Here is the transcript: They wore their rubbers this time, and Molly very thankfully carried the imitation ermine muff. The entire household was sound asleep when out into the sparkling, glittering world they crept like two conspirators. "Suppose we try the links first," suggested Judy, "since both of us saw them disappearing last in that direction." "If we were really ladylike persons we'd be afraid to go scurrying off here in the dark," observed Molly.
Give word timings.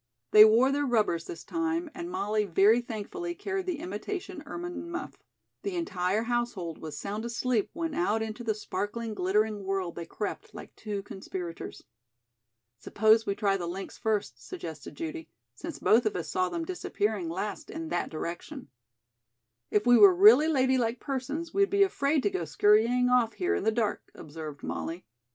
They 0.31 0.43
wore 0.43 0.71
their 0.71 0.87
rubbers 0.87 1.25
this 1.25 1.43
time, 1.43 1.91
and 1.93 2.09
Molly 2.09 2.43
very 2.45 2.81
thankfully 2.81 3.35
carried 3.35 3.67
the 3.67 3.77
imitation 3.77 4.41
ermine 4.47 4.89
muff. 4.89 5.21
The 5.61 5.75
entire 5.75 6.23
household 6.23 6.79
was 6.79 6.97
sound 6.97 7.23
asleep 7.23 7.69
when 7.73 7.93
out 7.93 8.23
into 8.23 8.43
the 8.43 8.55
sparkling, 8.55 9.13
glittering 9.13 9.63
world 9.63 9.93
they 9.93 10.07
crept 10.07 10.55
like 10.55 10.75
two 10.75 11.03
conspirators. 11.03 11.83
"Suppose 12.79 13.27
we 13.27 13.35
try 13.35 13.57
the 13.57 13.67
links 13.67 13.99
first," 13.99 14.43
suggested 14.43 14.95
Judy, 14.95 15.29
"since 15.53 15.77
both 15.77 16.07
of 16.07 16.15
us 16.15 16.29
saw 16.31 16.49
them 16.49 16.65
disappearing 16.65 17.29
last 17.29 17.69
in 17.69 17.89
that 17.89 18.09
direction." 18.09 18.69
"If 19.69 19.85
we 19.85 19.99
were 19.99 20.15
really 20.15 20.47
ladylike 20.47 20.99
persons 20.99 21.53
we'd 21.53 21.69
be 21.69 21.83
afraid 21.83 22.23
to 22.23 22.31
go 22.31 22.45
scurrying 22.45 23.07
off 23.09 23.33
here 23.33 23.53
in 23.53 23.63
the 23.65 23.71
dark," 23.71 24.09
observed 24.15 24.63
Molly. 24.63 25.05